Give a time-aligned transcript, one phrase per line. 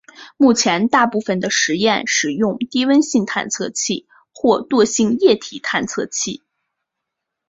[0.35, 6.41] 目前大部分的实验使用低温探测器或惰性液体探测器。